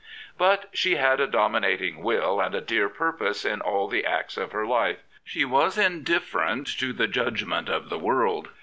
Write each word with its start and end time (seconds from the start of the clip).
But 0.35 0.69
she 0.73 0.95
had 0.95 1.19
a 1.19 1.27
dominating 1.27 2.01
will 2.01 2.39
and 2.41 2.55
a 2.55 2.59
dear 2.61 2.89
purpose 2.89 3.45
in 3.45 3.61
all 3.61 3.87
the 3.87 4.03
acts 4.03 4.35
of 4.35 4.51
her 4.51 4.65
life. 4.65 4.97
She 5.23 5.45
was 5.45 5.77
indifferent 5.77 6.65
to 6.79 6.91
the 6.91 7.05
judgment 7.07 7.69
of 7.69 7.89
the 7.91 7.99
world. 7.99 8.49